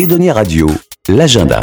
Edonia 0.00 0.32
Radio, 0.32 0.66
l'agenda. 1.10 1.60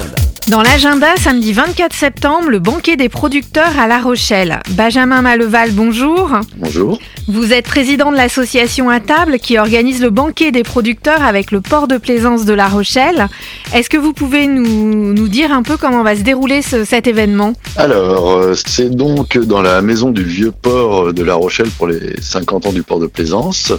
Dans 0.48 0.62
l'agenda, 0.62 1.08
samedi 1.18 1.54
24 1.54 1.94
septembre, 1.94 2.50
le 2.50 2.60
banquet 2.60 2.96
des 2.96 3.10
producteurs 3.10 3.78
à 3.80 3.88
La 3.88 4.00
Rochelle. 4.00 4.60
Benjamin 4.70 5.24
Maleval, 5.24 5.72
bonjour. 5.72 6.30
Bonjour. 6.56 7.00
Vous 7.28 7.52
êtes 7.52 7.66
président 7.66 8.12
de 8.12 8.16
l'association 8.16 8.90
à 8.92 9.00
table 9.02 9.40
qui 9.40 9.58
organise 9.58 10.02
le 10.02 10.12
banquet 10.12 10.52
des 10.52 10.62
producteurs 10.62 11.24
avec 11.24 11.50
le 11.52 11.60
port 11.62 11.88
de 11.90 11.98
plaisance 11.98 12.46
de 12.46 12.54
La 12.54 12.68
Rochelle. 12.68 13.28
Est-ce 13.74 13.90
que 13.90 13.98
vous 13.98 14.14
pouvez 14.14 14.46
nous, 14.48 15.14
nous 15.14 15.28
dire 15.28 15.52
un 15.52 15.64
peu 15.64 15.76
comment 15.76 16.04
va 16.04 16.16
se 16.16 16.22
dérouler 16.22 16.62
ce- 16.62 16.86
cet 16.86 17.08
événement? 17.08 17.54
Alors, 17.76 18.30
euh, 18.38 18.54
c'est 18.54 18.90
donc 18.96 19.38
dans 19.40 19.62
la 19.64 19.82
maison 19.82 20.12
du 20.12 20.24
vieux 20.24 20.52
port 20.52 21.12
de 21.12 21.24
La 21.24 21.34
Rochelle 21.36 21.70
pour 21.78 21.88
les 21.88 22.22
50 22.22 22.68
ans 22.68 22.72
du 22.74 22.84
port 22.84 23.00
de 23.00 23.08
Plaisance. 23.08 23.74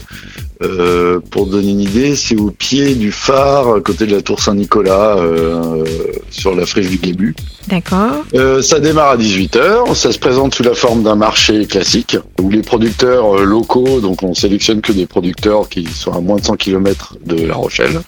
Euh, 0.61 1.21
pour 1.31 1.47
donner 1.47 1.71
une 1.71 1.81
idée, 1.81 2.17
c'est 2.17 2.37
au 2.37 2.51
pied 2.51 2.95
du 2.95 3.13
phare, 3.13 3.75
à 3.75 3.81
côté 3.81 4.07
de 4.07 4.15
la 4.15 4.23
tour 4.23 4.41
Saint-Nicolas, 4.41 5.17
euh, 5.19 5.85
sur 6.31 6.55
la 6.55 6.67
friche 6.67 6.89
du 6.89 6.97
Guébu. 6.97 7.37
D'accord. 7.69 8.25
Euh, 8.35 8.61
ça 8.61 8.81
démarre 8.81 9.11
à 9.11 9.17
18h, 9.17 9.95
ça 9.95 10.13
se 10.13 10.19
présente 10.19 10.55
sous 10.55 10.65
la 10.65 10.75
forme 10.75 11.05
d'un 11.05 11.15
marché 11.15 11.67
classique, 11.67 12.17
où 12.41 12.51
les 12.51 12.63
producteurs 12.63 13.39
locaux, 13.45 14.01
donc 14.01 14.23
on 14.23 14.35
sélectionne 14.35 14.81
que 14.81 14.93
des 14.93 15.07
producteurs 15.07 15.69
qui 15.69 15.85
sont 15.85 16.13
à 16.13 16.21
moins 16.21 16.37
de 16.37 16.45
100 16.45 16.57
km 16.57 17.17
de 17.25 17.47
La 17.47 17.55
Rochelle, 17.55 18.01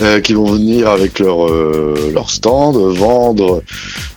euh, 0.00 0.20
qui 0.20 0.34
vont 0.34 0.52
venir 0.52 0.88
avec 0.88 1.18
leur, 1.18 1.46
euh, 1.48 2.10
leur 2.14 2.30
stand, 2.30 2.76
vendre 2.76 3.62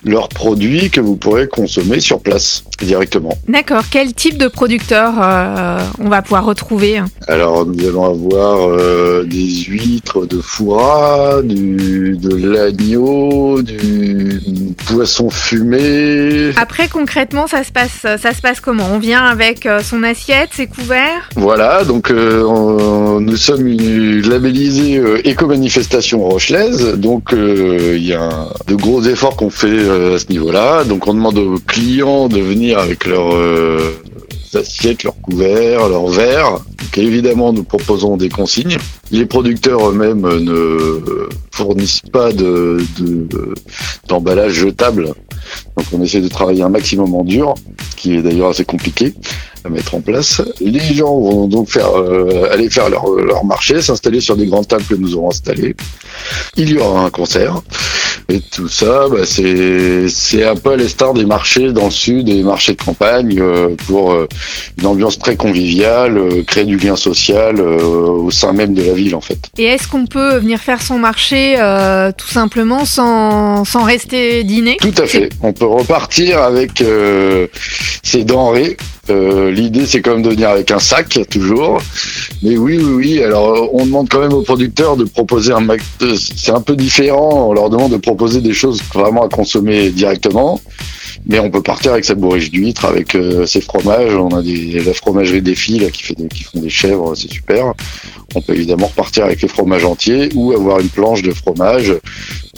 leurs 0.03 0.29
produits 0.29 0.89
que 0.89 0.99
vous 1.01 1.15
pourrez 1.15 1.47
consommer 1.47 1.99
sur 1.99 2.19
place 2.21 2.63
directement. 2.79 3.37
D'accord. 3.47 3.83
Quel 3.91 4.13
type 4.13 4.37
de 4.37 4.47
producteurs 4.47 5.13
euh, 5.21 5.79
on 5.99 6.09
va 6.09 6.21
pouvoir 6.21 6.45
retrouver? 6.45 7.01
Alors 7.27 7.65
nous 7.65 7.87
allons 7.87 8.05
avoir 8.05 8.67
euh, 8.69 9.23
des 9.23 9.47
huîtres 9.67 10.25
de 10.25 10.39
foie, 10.41 11.41
du, 11.43 12.17
de 12.17 12.35
l'agneau, 12.35 13.61
du 13.61 14.41
poisson 14.87 15.29
fumé, 15.29 16.51
Après, 16.57 16.87
concrètement, 16.87 17.47
ça 17.47 17.63
se 17.63 17.71
passe, 17.71 18.01
ça 18.01 18.33
se 18.33 18.41
passe 18.41 18.59
comment? 18.59 18.87
On 18.91 18.99
vient 18.99 19.23
avec 19.23 19.67
son 19.83 20.03
assiette, 20.03 20.49
ses 20.53 20.67
couverts? 20.67 21.29
Voilà, 21.35 21.83
donc 21.83 22.11
on- 22.11 23.19
nous 23.19 23.37
sommes 23.37 23.67
euh, 23.67 25.21
éco-manifestation 25.31 26.23
rochelaise, 26.27 26.95
donc 26.97 27.33
euh, 27.33 27.95
il 27.97 28.05
y 28.05 28.13
a 28.13 28.49
de 28.67 28.75
gros 28.75 29.01
efforts 29.03 29.35
qu'on 29.37 29.49
fait 29.49 29.67
euh, 29.69 30.15
à 30.15 30.19
ce 30.19 30.27
niveau-là. 30.29 30.83
Donc 30.83 31.07
on 31.07 31.13
demande 31.13 31.37
aux 31.37 31.57
clients 31.65 32.27
de 32.27 32.39
venir 32.39 32.77
avec 32.79 33.05
leurs 33.05 33.33
euh, 33.33 33.79
assiettes, 34.53 35.03
leurs 35.03 35.19
couverts, 35.21 35.87
leurs 35.89 36.07
verres. 36.07 36.51
Donc 36.79 36.97
évidemment, 36.97 37.53
nous 37.53 37.63
proposons 37.63 38.17
des 38.17 38.29
consignes. 38.29 38.77
Les 39.11 39.25
producteurs 39.25 39.89
eux-mêmes 39.89 40.21
ne 40.21 41.29
fournissent 41.51 42.01
pas 42.11 42.31
de 42.33 42.77
de- 42.99 43.53
d'emballage 44.09 44.53
jetable. 44.53 45.05
Donc 45.77 45.85
on 45.93 46.01
essaie 46.03 46.21
de 46.21 46.27
travailler 46.27 46.63
un 46.63 46.69
maximum 46.69 47.15
en 47.15 47.23
dur, 47.23 47.55
ce 47.91 47.95
qui 47.95 48.15
est 48.15 48.21
d'ailleurs 48.21 48.49
assez 48.49 48.65
compliqué 48.65 49.13
à 49.63 49.69
mettre 49.69 49.95
en 49.95 50.01
place. 50.01 50.41
Les 50.59 50.93
gens 50.93 51.17
vont 51.19 51.47
donc 51.47 51.69
faire 51.69 51.97
euh, 51.97 52.49
aller 52.51 52.69
faire 52.69 52.89
leur, 52.89 53.09
leur 53.11 53.45
marché, 53.45 53.81
s'installer 53.81 54.21
sur 54.21 54.35
des 54.35 54.47
grandes 54.47 54.67
tables 54.67 54.83
que 54.83 54.95
nous 54.95 55.15
aurons 55.15 55.29
installées. 55.29 55.75
Il 56.55 56.69
y 56.69 56.77
aura 56.77 57.01
un 57.05 57.09
concert. 57.09 57.61
Et 58.29 58.39
tout 58.39 58.69
ça, 58.69 59.07
bah, 59.09 59.25
c'est 59.25 60.07
c'est 60.07 60.45
un 60.45 60.55
peu 60.55 60.71
à 60.71 60.77
l'instar 60.77 61.13
des 61.13 61.25
marchés 61.25 61.73
dans 61.73 61.85
le 61.85 61.91
sud, 61.91 62.25
des 62.27 62.43
marchés 62.43 62.73
de 62.73 62.81
campagne, 62.81 63.39
euh, 63.39 63.75
pour 63.87 64.13
euh, 64.13 64.27
une 64.79 64.85
ambiance 64.85 65.19
très 65.19 65.35
conviviale, 65.35 66.17
euh, 66.17 66.43
créer 66.43 66.63
du 66.65 66.77
lien 66.77 66.95
social 66.95 67.59
euh, 67.59 67.81
au 67.81 68.31
sein 68.31 68.53
même 68.53 68.73
de 68.73 68.83
la 68.83 68.93
ville 68.93 69.15
en 69.15 69.21
fait. 69.21 69.39
Et 69.57 69.65
est-ce 69.65 69.87
qu'on 69.87 70.05
peut 70.05 70.37
venir 70.37 70.59
faire 70.59 70.81
son 70.81 70.97
marché 70.97 71.55
euh, 71.57 72.11
tout 72.15 72.27
simplement 72.27 72.85
sans, 72.85 73.65
sans 73.65 73.83
rester 73.83 74.43
dîner? 74.43 74.77
Tout 74.79 74.93
à 74.97 75.05
fait. 75.07 75.29
On 75.41 75.51
peut 75.51 75.65
repartir 75.65 76.41
avec 76.41 76.81
euh, 76.81 77.47
ces 78.03 78.23
denrées. 78.23 78.77
Euh, 79.11 79.51
L'idée, 79.51 79.85
c'est 79.85 80.01
quand 80.01 80.13
même 80.13 80.21
de 80.21 80.29
venir 80.29 80.49
avec 80.49 80.71
un 80.71 80.79
sac, 80.79 81.19
toujours. 81.29 81.81
Mais 82.41 82.57
oui, 82.57 82.77
oui, 82.81 82.93
oui. 82.93 83.23
Alors, 83.23 83.49
euh, 83.49 83.67
on 83.73 83.85
demande 83.85 84.07
quand 84.09 84.19
même 84.19 84.33
aux 84.33 84.41
producteurs 84.41 84.95
de 84.95 85.03
proposer 85.03 85.51
un 85.53 85.59
mac. 85.59 85.81
de- 85.99 86.15
C'est 86.15 86.51
un 86.51 86.61
peu 86.61 86.75
différent. 86.75 87.49
On 87.49 87.53
leur 87.53 87.69
demande 87.69 87.91
de 87.91 87.97
proposer 87.97 88.41
des 88.41 88.53
choses 88.53 88.81
vraiment 88.93 89.23
à 89.23 89.29
consommer 89.29 89.89
directement. 89.89 90.59
Mais 91.27 91.39
on 91.39 91.51
peut 91.51 91.61
partir 91.61 91.91
avec 91.91 92.05
sa 92.05 92.15
bourriche 92.15 92.49
d'huître, 92.49 92.85
avec 92.85 93.15
euh, 93.15 93.45
ses 93.45 93.61
fromages. 93.61 94.15
On 94.15 94.29
a 94.29 94.41
des, 94.41 94.81
la 94.83 94.93
fromagerie 94.93 95.41
des 95.41 95.55
filles 95.55 95.89
qui, 95.91 96.15
qui 96.15 96.43
font 96.43 96.59
des 96.59 96.69
chèvres, 96.69 97.13
c'est 97.15 97.29
super. 97.31 97.73
On 98.33 98.41
peut 98.41 98.55
évidemment 98.55 98.87
repartir 98.87 99.25
avec 99.25 99.41
les 99.41 99.47
fromages 99.49 99.83
entiers 99.85 100.29
ou 100.35 100.53
avoir 100.53 100.79
une 100.79 100.87
planche 100.87 101.21
de 101.21 101.31
fromage 101.31 101.93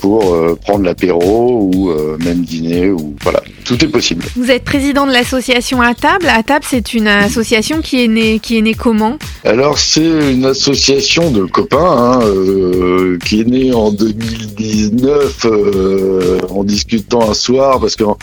pour 0.03 0.33
euh, 0.35 0.59
prendre 0.61 0.83
l'apéro 0.83 1.69
ou 1.73 1.89
euh, 1.89 2.17
même 2.25 2.41
dîner 2.41 2.91
ou 2.91 3.15
voilà, 3.21 3.41
tout 3.63 3.81
est 3.85 3.87
possible. 3.87 4.25
Vous 4.35 4.51
êtes 4.51 4.65
président 4.65 5.07
de 5.07 5.13
l'association 5.13 5.79
à 5.79 5.93
table. 5.93 6.27
À 6.27 6.43
table, 6.43 6.65
c'est 6.67 6.93
une 6.93 7.07
association 7.07 7.79
qui 7.79 8.03
est 8.03 8.09
née, 8.09 8.39
qui 8.39 8.57
est 8.57 8.61
née 8.61 8.73
comment? 8.73 9.17
Alors 9.45 9.79
c'est 9.79 10.33
une 10.33 10.43
association 10.43 11.31
de 11.31 11.45
copains 11.45 11.77
hein, 11.79 12.19
euh, 12.21 13.17
qui 13.23 13.39
est 13.39 13.45
née 13.45 13.73
en 13.73 13.91
2019 13.91 15.45
euh, 15.45 16.39
en 16.49 16.65
discutant 16.65 17.29
un 17.29 17.33
soir 17.33 17.79
parce 17.79 17.95
qu'on 17.95 18.17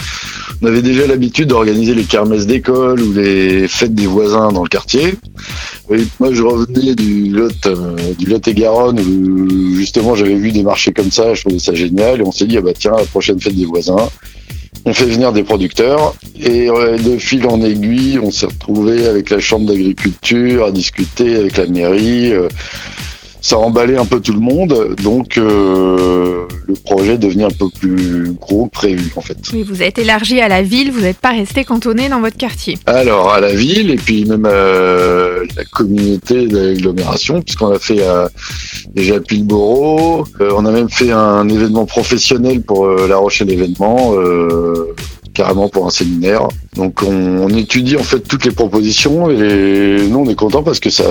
on 0.61 0.67
avait 0.67 0.83
déjà 0.83 1.07
l'habitude 1.07 1.49
d'organiser 1.49 1.95
les 1.95 2.05
kermesses 2.05 2.47
d'école 2.47 3.01
ou 3.01 3.15
les 3.15 3.69
fêtes 3.69 3.95
des 3.95 4.07
voisins 4.07 4.53
dans 4.53 4.65
le 4.65 4.69
quartier. 4.69 5.15
Et 5.93 6.05
moi 6.21 6.33
je 6.33 6.43
revenais 6.43 6.95
du 6.95 7.31
Lot, 7.31 7.67
euh, 7.67 7.97
du 8.17 8.27
Lot-et-Garonne 8.27 9.01
où 9.01 9.75
justement 9.75 10.15
j'avais 10.15 10.37
vu 10.37 10.53
des 10.53 10.63
marchés 10.63 10.93
comme 10.93 11.11
ça, 11.11 11.35
je 11.35 11.41
trouvais 11.41 11.59
ça 11.59 11.75
génial 11.75 12.21
et 12.21 12.25
on 12.25 12.31
s'est 12.31 12.47
dit 12.47 12.59
ah 12.59 12.61
bah 12.61 12.73
tiens 12.79 12.93
la 12.97 13.05
prochaine 13.05 13.41
fête 13.41 13.57
des 13.57 13.67
voisins. 13.67 14.09
On 14.87 14.95
fait 14.95 15.07
venir 15.07 15.33
des 15.33 15.43
producteurs 15.43 16.15
et 16.39 16.71
euh, 16.71 16.97
de 16.97 17.19
fil 17.19 17.47
en 17.47 17.61
aiguille, 17.61 18.19
on 18.23 18.31
s'est 18.31 18.47
retrouvé 18.47 19.07
avec 19.07 19.31
la 19.31 19.41
chambre 19.41 19.67
d'agriculture 19.67 20.65
à 20.65 20.71
discuter 20.71 21.35
avec 21.37 21.57
la 21.57 21.67
mairie. 21.67 22.33
euh, 22.33 22.49
ça 23.43 23.57
a 23.57 23.59
emballé 23.59 23.97
un 23.97 24.05
peu 24.05 24.21
tout 24.21 24.35
le 24.35 24.41
monde, 24.41 24.97
donc 25.03 25.39
euh, 25.39 26.47
projet 26.91 27.17
devenu 27.19 27.45
un 27.45 27.51
peu 27.61 27.69
plus 27.81 28.33
gros 28.41 28.67
que 28.67 28.71
prévu 28.81 29.13
en 29.17 29.21
fait. 29.21 29.37
Oui, 29.53 29.63
vous 29.63 29.83
êtes 29.83 29.99
élargi 29.99 30.41
à 30.41 30.49
la 30.49 30.63
ville. 30.63 30.91
Vous 30.91 31.01
n'êtes 31.01 31.19
pas 31.19 31.31
resté 31.31 31.65
cantonné 31.65 32.09
dans 32.09 32.21
votre 32.21 32.37
quartier. 32.37 32.79
Alors 32.87 33.33
à 33.33 33.41
la 33.41 33.53
ville 33.55 33.91
et 33.91 33.97
puis 33.97 34.25
même 34.25 34.47
à 34.47 34.51
la 35.57 35.65
communauté 35.73 36.47
d'agglomération, 36.47 37.43
puisqu'on 37.43 37.73
a 37.73 37.79
fait 37.79 38.01
euh, 38.01 38.29
déjà 38.95 39.21
Pilboro, 39.21 40.27
euh, 40.41 40.51
on 40.57 40.65
a 40.67 40.73
même 40.73 40.91
fait 40.91 41.13
un 41.13 41.49
événement 41.49 41.87
professionnel 41.87 42.63
pour 42.63 42.87
euh, 42.87 43.07
La 43.09 43.17
Rochelle 43.17 43.51
événement. 43.51 44.15
euh, 44.15 44.95
carrément 45.33 45.69
pour 45.69 45.87
un 45.87 45.91
séminaire. 45.91 46.49
Donc 46.77 47.03
on, 47.03 47.15
on 47.47 47.49
étudie 47.51 47.97
en 47.97 48.03
fait 48.03 48.21
toutes 48.21 48.45
les 48.45 48.51
propositions 48.51 49.31
et 49.31 50.07
nous 50.09 50.19
on 50.19 50.29
est 50.29 50.35
content 50.35 50.63
parce 50.63 50.81
que 50.81 50.91
ça 50.91 51.05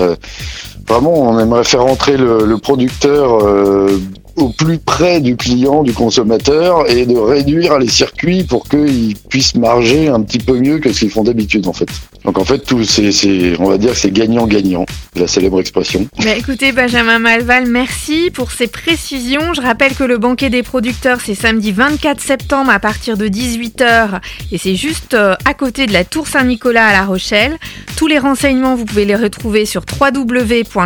vraiment 0.90 1.12
on 1.12 1.38
aimerait 1.38 1.64
faire 1.64 1.86
entrer 1.86 2.16
le, 2.16 2.58
producteur 2.58 3.46
euh, 3.46 3.96
au 4.36 4.48
plus 4.48 4.78
près 4.78 5.20
du 5.20 5.36
client, 5.36 5.82
du 5.82 5.92
consommateur 5.92 6.90
et 6.90 7.06
de 7.06 7.16
réduire 7.16 7.78
les 7.78 7.88
circuits 7.88 8.44
pour 8.44 8.68
qu'ils 8.68 9.16
puissent 9.28 9.54
marger 9.54 10.08
un 10.08 10.20
petit 10.22 10.38
peu 10.38 10.58
mieux 10.58 10.78
que 10.78 10.92
ce 10.92 11.00
qu'ils 11.00 11.10
font 11.10 11.22
d'habitude 11.22 11.66
en 11.68 11.72
fait. 11.72 11.88
Donc 12.24 12.38
en 12.38 12.44
fait 12.44 12.58
tout 12.58 12.82
c'est 12.84 13.56
on 13.58 13.68
va 13.68 13.78
dire 13.78 13.92
que 13.92 13.96
c'est 13.96 14.12
gagnant-gagnant, 14.12 14.84
la 15.16 15.26
célèbre 15.26 15.60
expression. 15.60 16.06
Bah, 16.18 16.36
écoutez, 16.36 16.72
Benjamin 16.72 17.18
Malval, 17.18 17.66
merci 17.66 18.30
pour 18.32 18.50
ces 18.52 18.66
précisions. 18.66 19.54
Je 19.54 19.60
rappelle 19.60 19.94
que 19.94 20.04
le 20.04 20.18
banquet 20.18 20.50
des 20.50 20.62
producteurs, 20.62 21.20
c'est 21.24 21.34
samedi 21.34 21.72
24 21.72 22.20
septembre 22.20 22.70
à 22.70 22.78
partir 22.78 23.16
de 23.16 23.28
18h 23.28 24.20
et 24.52 24.58
c'est 24.58 24.76
juste 24.76 25.14
euh, 25.14 25.34
à 25.44 25.54
côté 25.54 25.86
de 25.86 25.92
la 25.92 26.04
Tour 26.04 26.26
Saint-Nicolas 26.26 26.86
à 26.86 26.92
La 26.92 27.04
Rochelle. 27.04 27.56
Tous 27.96 28.06
les 28.06 28.18
renseignements, 28.18 28.74
vous 28.74 28.84
pouvez 28.84 29.04
les 29.04 29.16
retrouver 29.16 29.66
sur 29.66 29.84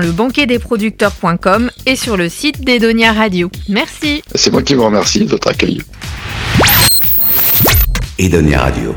www.lebanquetdesproducteurs.com 0.01 1.71
et 1.87 1.97
sur 1.97 2.17
le 2.17 2.29
site 2.29 2.65
d'Edonia 2.65 3.13
Radio. 3.13 3.51
Merci. 3.69 4.23
C'est 4.35 4.51
moi 4.51 4.63
qui 4.63 4.75
vous 4.75 4.85
remercie 4.85 5.25
de 5.25 5.31
votre 5.31 5.49
accueil. 5.49 5.83
Edonia 8.19 8.61
Radio. 8.61 8.95